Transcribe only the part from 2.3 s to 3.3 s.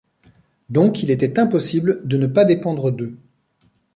dépendre d'eux.